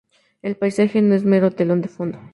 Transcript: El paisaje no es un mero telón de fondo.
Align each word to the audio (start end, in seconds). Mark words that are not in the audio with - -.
El 0.41 0.55
paisaje 0.55 0.99
no 1.03 1.13
es 1.13 1.21
un 1.25 1.29
mero 1.29 1.51
telón 1.51 1.81
de 1.81 1.87
fondo. 1.87 2.19